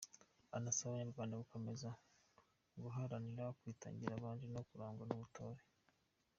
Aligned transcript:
Anasaba 0.57 0.89
abanyarwanda 0.93 1.41
gukomeza 1.41 1.89
guharanira 2.83 3.55
kwitangira 3.59 4.13
abandi 4.15 4.45
no 4.53 4.61
kurangwa 4.67 5.03
n’ubutore. 5.05 5.61